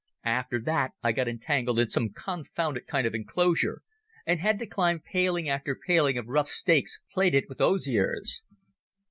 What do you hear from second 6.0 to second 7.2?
of rough stakes